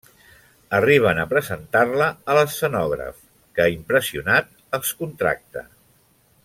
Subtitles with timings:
[0.77, 3.21] Arriben a presentar-la a l'escenògraf
[3.59, 5.67] que, impressionat, els contracta.